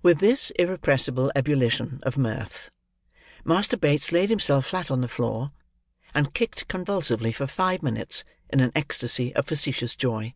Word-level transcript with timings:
With 0.00 0.20
this 0.20 0.50
irrepressible 0.52 1.30
ebullition 1.36 2.00
of 2.04 2.16
mirth, 2.16 2.70
Master 3.44 3.76
Bates 3.76 4.10
laid 4.10 4.30
himself 4.30 4.64
flat 4.64 4.90
on 4.90 5.02
the 5.02 5.06
floor: 5.06 5.52
and 6.14 6.32
kicked 6.32 6.66
convulsively 6.66 7.30
for 7.30 7.46
five 7.46 7.82
minutes, 7.82 8.24
in 8.48 8.60
an 8.60 8.72
ectasy 8.74 9.32
of 9.36 9.44
facetious 9.48 9.94
joy. 9.96 10.32